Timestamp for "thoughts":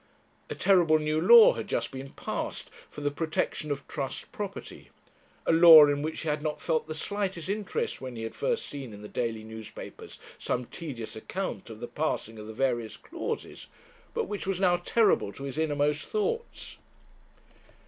16.07-16.77